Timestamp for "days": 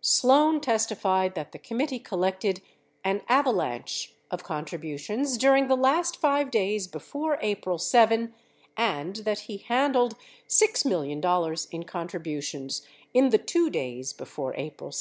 6.50-6.86, 13.68-14.14